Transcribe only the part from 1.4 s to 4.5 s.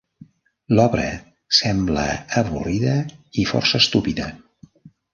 sembla avorrida i força estúpida.